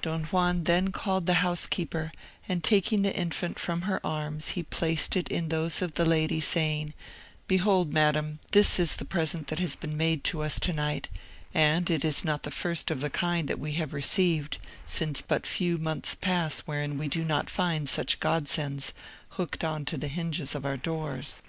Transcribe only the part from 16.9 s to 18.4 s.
we do not find such